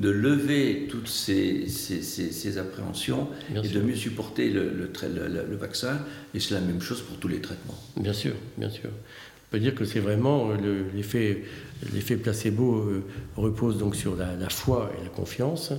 de 0.00 0.08
lever 0.08 0.86
toutes 0.88 1.08
ces, 1.08 1.68
ces, 1.68 2.58
appréhensions 2.58 3.28
et 3.54 3.68
de 3.68 3.80
mieux 3.80 3.94
supporter 3.94 4.48
le, 4.48 4.72
le, 4.72 5.56
vaccin. 5.56 5.98
Et 6.34 6.40
c'est 6.40 6.54
la 6.54 6.60
même 6.60 6.80
chose 6.80 7.02
pour 7.02 7.18
tous 7.18 7.28
les 7.28 7.40
traitements. 7.40 7.78
Bien 7.98 8.14
sûr, 8.14 8.32
bien 8.56 8.70
sûr. 8.70 8.88
On 8.88 9.50
peut 9.50 9.60
dire 9.60 9.74
que 9.74 9.84
c'est 9.84 10.00
vraiment 10.00 10.50
euh, 10.50 10.84
l'effet, 10.94 11.44
l'effet 11.92 12.16
placebo 12.16 12.76
euh, 12.76 13.04
repose 13.36 13.78
donc 13.78 13.94
sur 13.94 14.16
la, 14.16 14.48
foi 14.48 14.90
et 14.98 15.04
la 15.04 15.10
confiance, 15.10 15.72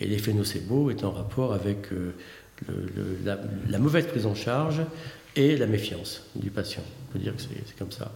et 0.00 0.06
l'effet 0.06 0.32
nocebo 0.32 0.90
est 0.90 1.04
en 1.04 1.10
rapport 1.10 1.52
avec 1.52 1.88
euh, 1.92 2.12
la, 3.68 3.78
mauvaise 3.78 4.06
prise 4.06 4.24
en 4.24 4.34
charge 4.34 4.80
et 5.34 5.56
la 5.56 5.66
méfiance 5.66 6.22
du 6.34 6.50
patient. 6.50 6.82
On 7.08 7.12
peut 7.12 7.18
dire 7.18 7.36
que 7.36 7.42
c'est, 7.42 7.76
comme 7.76 7.92
ça. 7.92 8.10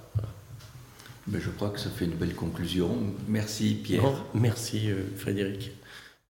Mais 1.31 1.41
je 1.41 1.51
crois 1.51 1.71
que 1.71 1.79
ça 1.79 1.91
fait 1.91 2.05
une 2.05 2.17
belle 2.17 2.35
conclusion. 2.35 2.91
Merci 3.29 3.81
Pierre. 3.83 4.25
merci 4.35 4.91
Frédéric. 5.17 5.71